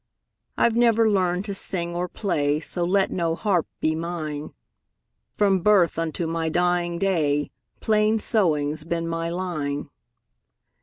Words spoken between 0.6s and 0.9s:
've